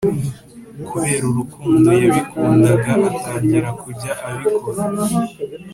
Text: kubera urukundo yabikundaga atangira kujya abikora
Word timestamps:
kubera 0.87 1.23
urukundo 1.31 1.89
yabikundaga 2.01 2.91
atangira 3.09 3.69
kujya 3.81 4.11
abikora 4.27 4.81